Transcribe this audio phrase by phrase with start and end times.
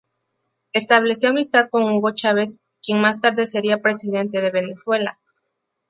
[0.73, 5.19] Estableció amistad con Hugo Chávez quien más tarde sería presidente de Venezuela.